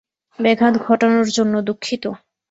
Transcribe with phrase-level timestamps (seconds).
[0.39, 2.03] ব্যাঘাত ঘটানোর জন্য দুঃখিত।